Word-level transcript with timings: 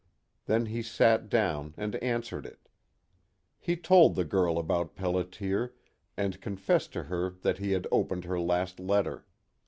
Then 0.47 0.65
he 0.65 0.81
sat 0.81 1.29
down 1.29 1.75
and 1.77 1.95
answered 1.97 2.43
it. 2.47 2.67
He 3.59 3.77
told 3.77 4.15
the 4.15 4.25
girl 4.25 4.57
about 4.57 4.95
Pelliter, 4.95 5.73
and 6.17 6.41
confessed 6.41 6.91
to 6.93 7.03
her 7.03 7.35
that 7.43 7.59
he 7.59 7.73
had 7.73 7.85
opened 7.91 8.25
her 8.25 8.39
last 8.39 8.79
letter. 8.79 9.27